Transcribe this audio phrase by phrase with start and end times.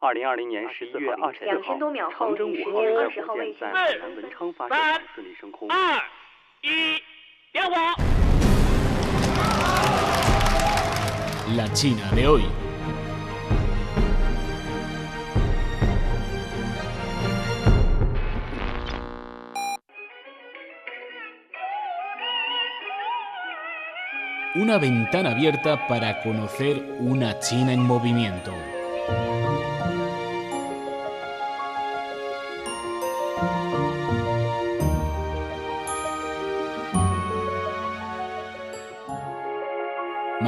[0.00, 1.78] 二零二零年十一月二十四号，
[2.10, 5.68] 长征五号运载火箭在海南文昌发射场顺利升空。
[5.70, 6.00] 二
[6.62, 7.02] 一，
[7.52, 7.74] 点火。
[11.56, 12.42] La China de hoy.
[24.56, 28.52] Una ventana abierta para conocer una China en movimiento.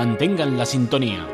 [0.00, 1.26] Mantengan la sintonía.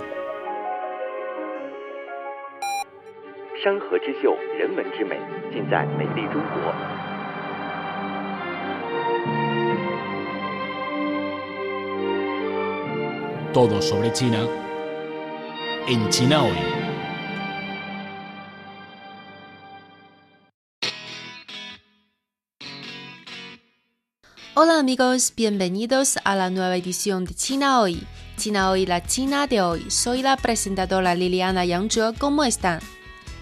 [3.63, 5.17] 山河之秀，人文之美，
[5.53, 6.75] 尽在美丽中国。
[13.53, 14.47] Todo sobre China
[15.87, 16.57] en China hoy.
[24.55, 28.07] Hola amigos, bienvenidos a la nueva edición de China Hoy.
[28.38, 29.90] China Hoy, la China de hoy.
[29.90, 32.14] Soy la presentadora Liliana Yangzhe.
[32.20, 32.80] ¿Cómo están?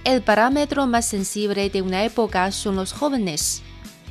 [0.05, 3.61] El parámetro más sensible de una época son los jóvenes.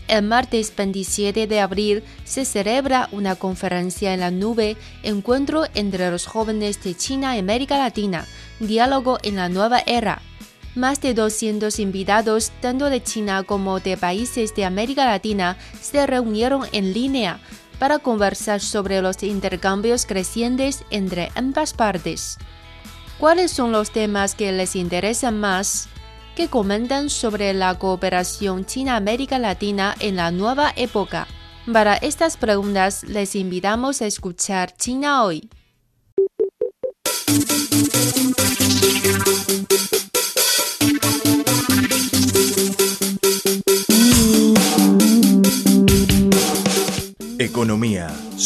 [0.08, 6.26] El martes 27 de abril se celebra una conferencia en la nube, Encuentro entre los
[6.26, 8.26] jóvenes de China y América Latina,
[8.60, 10.20] Diálogo en la nueva era.
[10.74, 16.66] Más de 200 invitados, tanto de China como de países de América Latina, se reunieron
[16.72, 17.40] en línea
[17.78, 22.38] para conversar sobre los intercambios crecientes entre ambas partes.
[23.18, 25.88] ¿Cuáles son los temas que les interesan más?
[26.36, 31.28] ¿Qué comentan sobre la cooperación China-América Latina en la nueva época?
[31.72, 35.48] Para estas preguntas les invitamos a escuchar China hoy.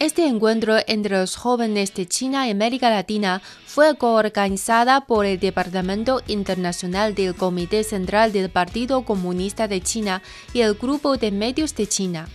[0.00, 6.22] Este encuentro entre los jóvenes de China y América Latina fue coorganizada por el Departamento
[6.28, 10.22] Internacional del Comité Central del Partido Comunista de China
[10.52, 12.28] y el Grupo de Medios de China.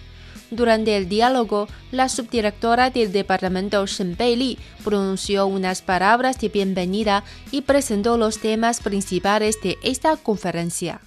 [0.51, 7.61] Durante el diálogo, la subdirectora del departamento Shen Beili pronunció unas palabras de bienvenida y
[7.61, 10.99] presentó los temas principales de esta conferencia.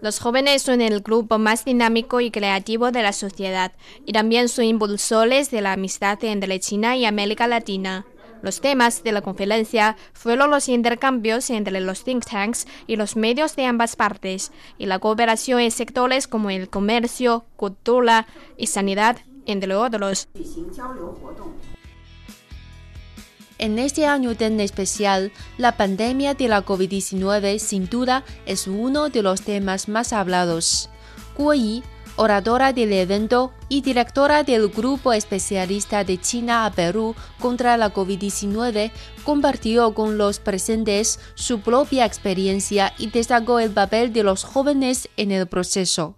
[0.00, 3.72] Los jóvenes son el grupo más dinámico y creativo de la sociedad
[4.04, 8.04] y también son impulsores de la amistad entre China y América Latina.
[8.42, 13.56] Los temas de la conferencia fueron los intercambios entre los think tanks y los medios
[13.56, 18.26] de ambas partes y la cooperación en sectores como el comercio, cultura
[18.58, 19.16] y sanidad,
[19.46, 20.28] entre otros.
[23.58, 29.22] En este año tan especial, la pandemia de la COVID-19 sin duda es uno de
[29.22, 30.90] los temas más hablados.
[31.36, 31.54] Guo
[32.16, 38.92] oradora del evento y directora del Grupo Especialista de China a Perú contra la COVID-19,
[39.24, 45.32] compartió con los presentes su propia experiencia y destacó el papel de los jóvenes en
[45.32, 46.16] el proceso.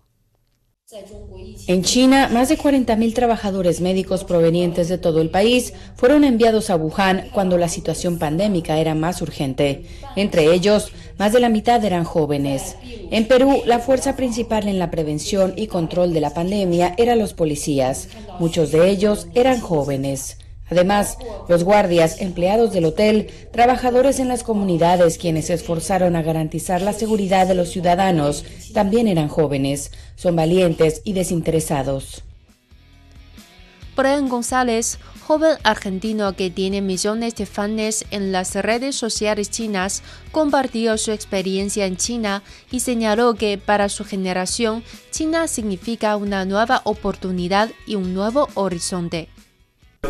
[1.67, 6.77] En China, más de 40.000 trabajadores médicos provenientes de todo el país fueron enviados a
[6.77, 9.85] Wuhan cuando la situación pandémica era más urgente.
[10.15, 12.77] Entre ellos, más de la mitad eran jóvenes.
[13.11, 17.35] En Perú, la fuerza principal en la prevención y control de la pandemia eran los
[17.35, 18.09] policías.
[18.39, 20.39] Muchos de ellos eran jóvenes.
[20.69, 21.17] Además,
[21.49, 26.93] los guardias, empleados del hotel, trabajadores en las comunidades quienes se esforzaron a garantizar la
[26.93, 32.23] seguridad de los ciudadanos, también eran jóvenes, son valientes y desinteresados.
[33.97, 40.03] Brian González, joven argentino que tiene millones de fans en las redes sociales chinas,
[40.33, 46.83] compartió su experiencia en China y señaló que para su generación China significa una nueva
[46.85, 49.31] oportunidad y un nuevo horizonte.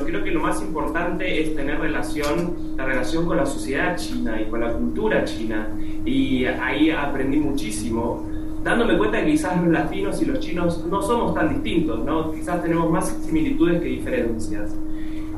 [0.05, 4.51] Creo que lo más importante es tener relación, la relación con la sociedad china y
[4.51, 5.69] con la cultura china.
[6.05, 8.25] Y ahí aprendí muchísimo,
[8.63, 12.33] dándome cuenta que quizás los latinos y los chinos no somos tan distintos, ¿no?
[12.33, 14.75] Quizás tenemos más similitudes que diferencias.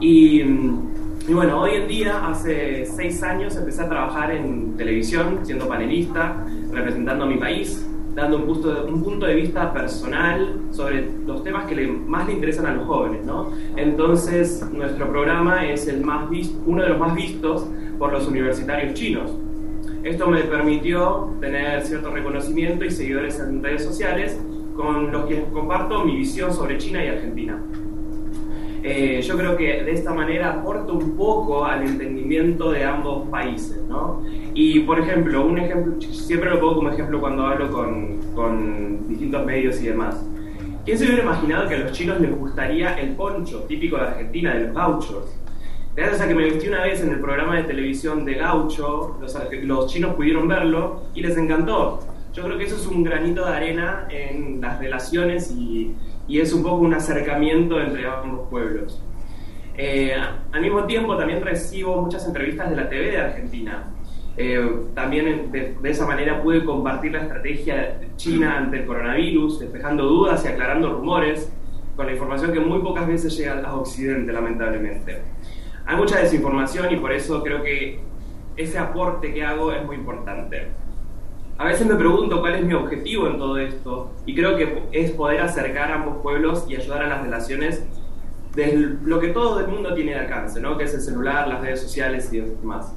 [0.01, 5.67] Y, y bueno, hoy en día, hace seis años, empecé a trabajar en televisión, siendo
[5.69, 7.88] panelista, representando a mi país
[8.19, 12.35] dando un punto, de, un punto de vista personal sobre los temas que más le
[12.35, 13.25] interesan a los jóvenes.
[13.25, 13.53] ¿no?
[13.77, 16.29] Entonces, nuestro programa es el más
[16.67, 17.67] uno de los más vistos
[17.99, 19.31] por los universitarios chinos.
[20.03, 24.39] Esto me permitió tener cierto reconocimiento y seguidores en redes sociales
[24.75, 27.63] con los que comparto mi visión sobre China y Argentina.
[28.83, 33.79] Eh, yo creo que de esta manera aporta un poco al entendimiento de ambos países,
[33.89, 34.23] ¿no?
[34.55, 39.45] Y, por ejemplo, un ejemplo, siempre lo pongo como ejemplo cuando hablo con, con distintos
[39.45, 40.25] medios y demás.
[40.85, 44.55] ¿Quién se hubiera imaginado que a los chinos les gustaría el poncho típico de Argentina,
[44.55, 45.39] de los gauchos?
[45.95, 49.37] Gracias a que me vestí una vez en el programa de televisión de Gaucho, los,
[49.65, 51.99] los chinos pudieron verlo y les encantó.
[52.33, 55.97] Yo creo que eso es un granito de arena en las relaciones y,
[56.29, 59.03] y es un poco un acercamiento entre ambos pueblos.
[59.77, 60.13] Eh,
[60.53, 63.85] al mismo tiempo también recibo muchas entrevistas de la TV de Argentina.
[64.37, 64.61] Eh,
[64.95, 70.49] también de, esa manera pude compartir la estrategia china ante el coronavirus, despejando dudas y
[70.49, 71.53] aclarando rumores,
[71.97, 75.23] con la información que muy pocas veces llega a Occidente, lamentablemente.
[75.87, 78.01] Hay mucha desinformación y por eso creo que
[78.57, 80.69] ese aporte que hago es muy importante.
[81.59, 85.11] A veces me pregunto cuál es mi objetivo en todo esto y creo que es
[85.11, 87.83] poder acercar a ambos pueblos y ayudar a las relaciones
[88.55, 90.79] de lo que todo el mundo tiene de alcance, ¿no?
[90.79, 92.95] que es el celular, las redes sociales y demás.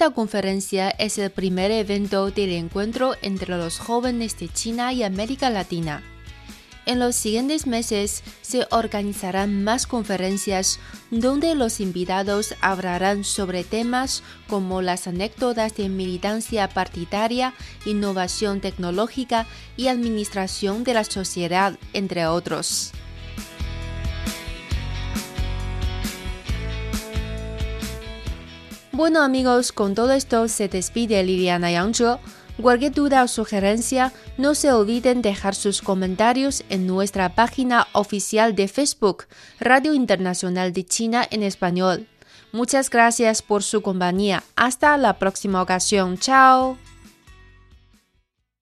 [0.00, 5.50] Esta conferencia es el primer evento del encuentro entre los jóvenes de China y América
[5.50, 6.02] Latina.
[6.86, 10.80] En los siguientes meses se organizarán más conferencias
[11.10, 17.52] donde los invitados hablarán sobre temas como las anécdotas de militancia partidaria,
[17.84, 19.46] innovación tecnológica
[19.76, 22.92] y administración de la sociedad, entre otros.
[29.00, 32.18] Bueno amigos, con todo esto se despide Liliana Yangzhe.
[32.60, 38.68] Cualquier duda o sugerencia, no se olviden dejar sus comentarios en nuestra página oficial de
[38.68, 39.24] Facebook,
[39.58, 42.08] Radio Internacional de China en Español.
[42.52, 44.44] Muchas gracias por su compañía.
[44.54, 46.18] Hasta la próxima ocasión.
[46.18, 46.76] Chao.